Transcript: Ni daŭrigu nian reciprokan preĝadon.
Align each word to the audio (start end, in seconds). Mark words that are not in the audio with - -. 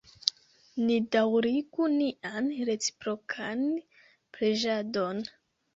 Ni 0.85 0.95
daŭrigu 1.15 1.91
nian 1.99 2.49
reciprokan 2.71 3.65
preĝadon. 4.39 5.25